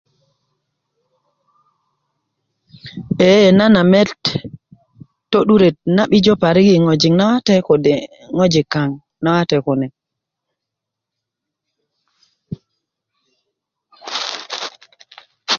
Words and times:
eee 3.27 3.49
nan 3.57 3.73
amet 3.81 4.11
to'duret 5.31 5.77
na 5.95 6.01
'bijo 6.09 6.33
parik 6.41 6.67
i 6.77 6.79
ŋojik 6.85 7.13
nawate 7.17 7.55
kode 7.67 7.67
kode 7.67 7.93
ŋojik 8.37 8.67
kaŋ 8.73 8.89
nawate 9.23 9.57
kune 9.65 9.87